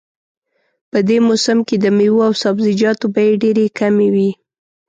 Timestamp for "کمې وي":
3.79-4.31